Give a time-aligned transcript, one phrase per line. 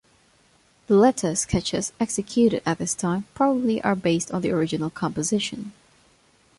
[0.87, 5.73] The letter sketches executed at this time probably are based on the original composition.